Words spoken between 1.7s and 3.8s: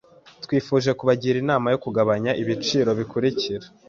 yo kugabanya ibiciro bikurikira.